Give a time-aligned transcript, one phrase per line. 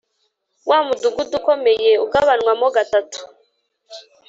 [0.69, 3.19] Wa mudugudu ukomeye ugabanywamo gatatu